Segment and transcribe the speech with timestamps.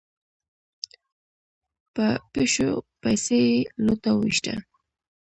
[1.93, 4.53] په پيشو پسې يې لوټه وويشته.